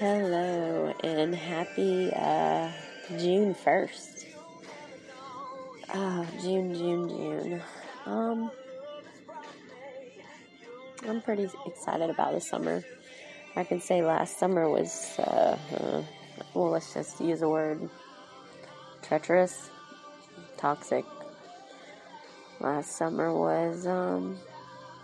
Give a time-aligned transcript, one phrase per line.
[0.00, 2.68] Hello and happy uh,
[3.10, 4.24] June 1st.
[5.94, 7.62] Oh, June, June, June.
[8.04, 8.50] Um,
[11.06, 12.82] I'm pretty excited about the summer.
[13.54, 16.02] I can say last summer was, uh, uh,
[16.54, 17.88] well, let's just use a word
[19.00, 19.70] treacherous,
[20.56, 21.04] toxic.
[22.58, 24.38] Last summer was um,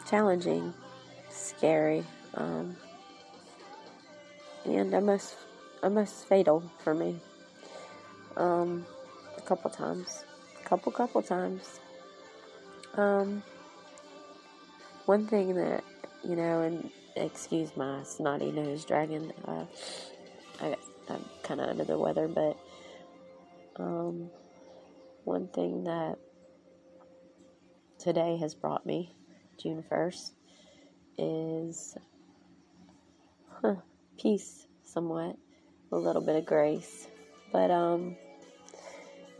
[0.08, 0.74] challenging,
[1.28, 2.02] scary.
[2.34, 2.76] Um,
[4.64, 5.36] and almost
[5.82, 7.16] almost fatal for me.
[8.36, 8.86] Um,
[9.36, 10.24] a couple times,
[10.64, 11.80] couple couple times.
[12.94, 13.42] Um,
[15.06, 15.84] one thing that
[16.22, 19.32] you know, and excuse my snotty nose dragon.
[19.46, 19.64] Uh,
[20.60, 20.76] I,
[21.08, 22.56] I'm kind of under the weather, but
[23.76, 24.30] um,
[25.24, 26.18] one thing that
[27.98, 29.14] today has brought me,
[29.58, 30.32] June first,
[31.18, 31.96] is
[33.62, 33.76] huh,
[34.20, 35.36] peace somewhat,
[35.92, 37.08] a little bit of grace.
[37.52, 38.16] But um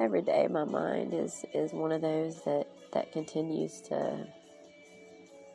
[0.01, 4.27] every day my mind is is one of those that that continues to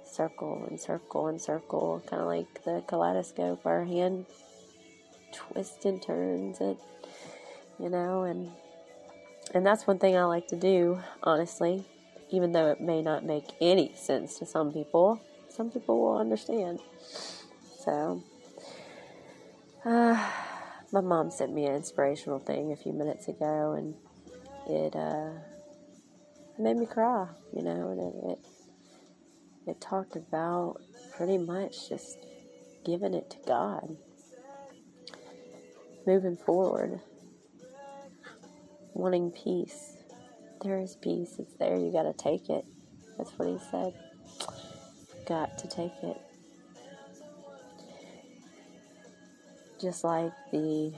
[0.05, 3.65] circle and circle and circle, kind of like the kaleidoscope.
[3.65, 4.25] Our hand
[5.33, 6.77] twists and turns it,
[7.79, 8.51] you know, and
[9.53, 11.85] and that's one thing I like to do, honestly,
[12.31, 15.21] even though it may not make any sense to some people.
[15.49, 16.79] Some people will understand.
[17.79, 18.21] So,
[19.85, 20.29] uh,
[20.91, 23.95] my mom sent me an inspirational thing a few minutes ago, and
[24.67, 25.31] it uh,
[26.59, 27.27] made me cry.
[27.53, 30.77] You know, and it, it it talked about
[31.15, 32.17] pretty much just
[32.85, 33.97] giving it to God,
[36.05, 36.99] moving forward,
[38.93, 39.97] wanting peace.
[40.61, 41.35] There is peace.
[41.39, 41.77] It's there.
[41.77, 42.65] You got to take it.
[43.17, 43.93] That's what he said.
[45.27, 46.17] Got to take it.
[49.79, 50.93] Just like the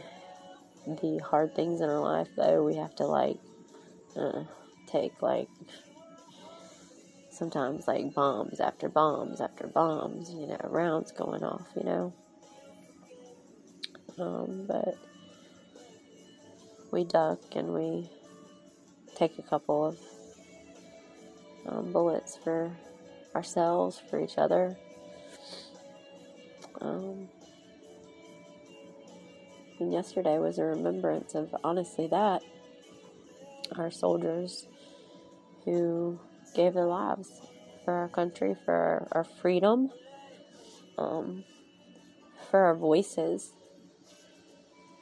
[0.85, 3.37] the hard things in our life though we have to like
[4.15, 4.43] uh,
[4.87, 5.49] take like
[7.29, 12.13] sometimes like bombs after bombs after bombs you know rounds going off you know?
[14.19, 14.97] Um, but
[16.91, 18.09] we duck and we
[19.15, 19.99] take a couple of
[21.67, 22.71] um, bullets for
[23.35, 24.75] ourselves for each other.
[26.81, 27.27] Um,
[29.79, 32.41] and yesterday was a remembrance of honestly that
[33.77, 34.65] our soldiers
[35.65, 36.19] who
[36.55, 37.41] gave their lives
[37.83, 39.91] for our country, for our freedom,
[40.97, 41.43] um,
[42.49, 43.51] for our voices,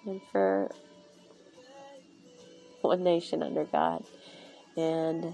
[0.05, 0.71] and for
[2.81, 4.03] one nation under God.
[4.77, 5.33] And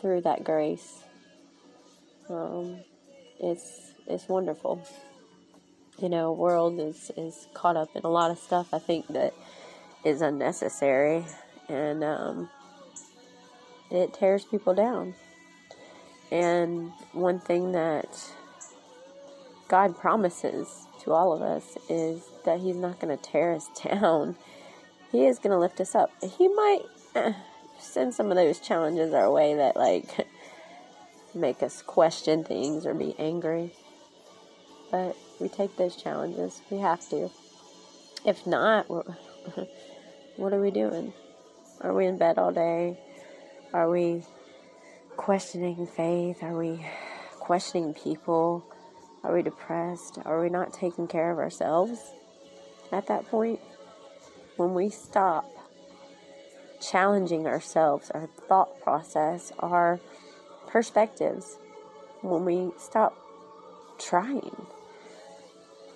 [0.00, 1.04] through that grace,
[2.28, 2.80] um,
[3.40, 4.86] it's it's wonderful
[6.04, 9.32] you know, world is, is caught up in a lot of stuff I think that
[10.04, 11.24] is unnecessary
[11.66, 12.50] and um,
[13.90, 15.14] it tears people down.
[16.30, 18.32] And one thing that
[19.66, 24.36] God promises to all of us is that He's not going to tear us down.
[25.10, 26.10] He is going to lift us up.
[26.36, 26.82] He might
[27.14, 27.32] eh,
[27.78, 30.26] send some of those challenges our way that, like,
[31.34, 33.72] make us question things or be angry.
[34.94, 36.62] But we take those challenges.
[36.70, 37.28] We have to.
[38.24, 38.88] If not,
[40.36, 41.12] what are we doing?
[41.80, 42.96] Are we in bed all day?
[43.72, 44.22] Are we
[45.16, 46.44] questioning faith?
[46.44, 46.86] Are we
[47.40, 48.64] questioning people?
[49.24, 50.20] Are we depressed?
[50.24, 51.98] Are we not taking care of ourselves
[52.92, 53.58] at that point?
[54.58, 55.50] When we stop
[56.80, 59.98] challenging ourselves, our thought process, our
[60.68, 61.58] perspectives,
[62.22, 63.18] when we stop
[63.98, 64.68] trying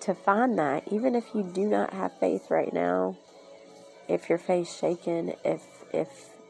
[0.09, 3.15] to find that, even if you do not have faith right now,
[4.07, 5.61] if your faith's shaken, if
[5.93, 6.07] if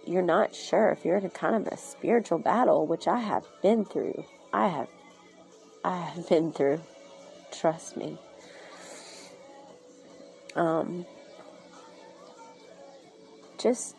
[0.07, 3.45] you're not sure, if you're in a kind of a spiritual battle, which I have
[3.61, 4.87] been through, I have
[5.83, 6.79] I have been through.
[7.51, 8.17] Trust me.
[10.55, 11.05] Um
[13.57, 13.97] just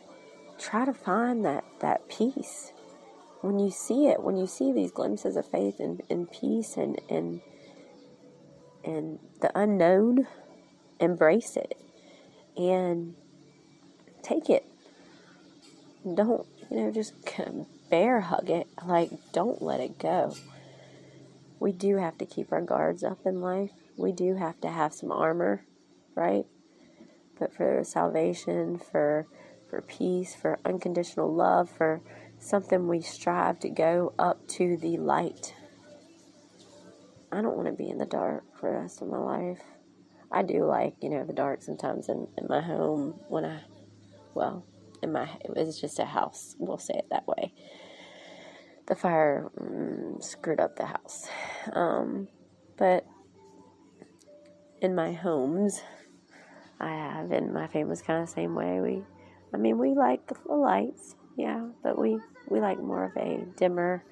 [0.59, 2.73] try to find that that peace
[3.43, 6.99] when you see it when you see these glimpses of faith and, and peace and
[7.11, 7.43] and
[8.85, 10.27] and the unknown,
[10.99, 11.81] embrace it
[12.57, 13.15] and
[14.23, 14.67] take it.
[16.15, 17.15] Don't, you know, just
[17.91, 18.69] bear hug it.
[18.85, 20.35] Like, don't let it go.
[21.59, 23.73] We do have to keep our guards up in life.
[23.97, 25.65] We do have to have some armor,
[26.15, 26.47] right?
[27.39, 29.27] But for salvation, for
[29.69, 32.01] for peace, for unconditional love, for
[32.39, 35.55] something we strive to go up to the light
[37.33, 39.61] I don't want to be in the dark for the rest of my life.
[40.33, 43.61] I do like, you know, the dark sometimes in, in my home when I,
[44.35, 44.65] well,
[45.03, 47.53] in my, it's just a house, we'll say it that way.
[48.87, 51.29] The fire mm, screwed up the house.
[51.73, 52.29] Um,
[52.77, 53.07] but
[54.81, 55.83] in my homes,
[56.81, 58.81] I have, and my family's kind of the same way.
[58.81, 59.03] We,
[59.55, 62.19] I mean, we like the lights, yeah, but we,
[62.49, 64.05] we like more of a dimmer,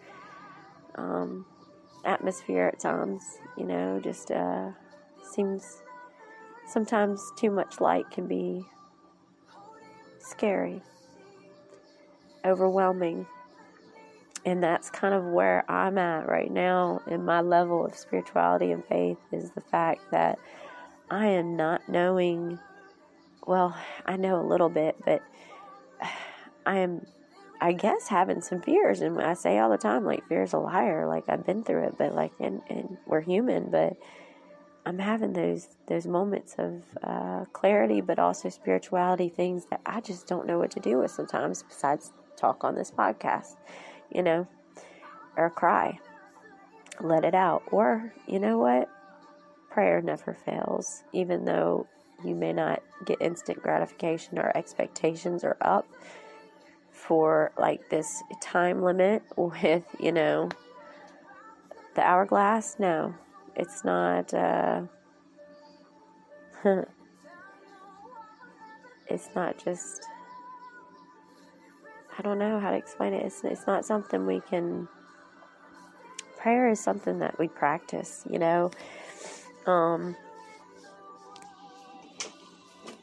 [0.96, 1.46] um,
[2.08, 3.22] atmosphere at times,
[3.56, 4.70] you know, just, uh,
[5.22, 5.82] seems
[6.66, 8.64] sometimes too much light can be
[10.18, 10.82] scary,
[12.44, 13.26] overwhelming.
[14.44, 18.84] And that's kind of where I'm at right now in my level of spirituality and
[18.86, 20.38] faith is the fact that
[21.10, 22.58] I am not knowing.
[23.46, 23.76] Well,
[24.06, 25.22] I know a little bit, but
[26.66, 27.06] I am,
[27.60, 29.00] I guess, having some fears.
[29.00, 31.06] And I say all the time, like, fear is a liar.
[31.06, 33.96] Like, I've been through it, but like, and, and we're human, but
[34.86, 40.26] I'm having those those moments of uh, clarity, but also spirituality things that I just
[40.26, 41.62] don't know what to do with sometimes.
[41.62, 43.56] Besides talk on this podcast,
[44.10, 44.46] you know,
[45.36, 45.98] or cry,
[47.00, 48.88] let it out, or you know what,
[49.70, 51.86] prayer never fails, even though
[52.24, 55.86] you may not get instant gratification or expectations are up
[57.08, 60.50] for like this time limit with you know
[61.94, 62.76] the hourglass.
[62.78, 63.14] No,
[63.56, 64.82] it's not uh,
[69.08, 70.06] it's not just
[72.18, 73.24] I don't know how to explain it.
[73.24, 74.86] It's it's not something we can
[76.36, 78.70] prayer is something that we practice, you know.
[79.66, 80.14] Um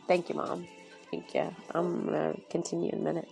[0.08, 0.68] Thank you, mom.
[1.10, 1.56] Thank you.
[1.72, 3.28] I'm going to continue in a minute.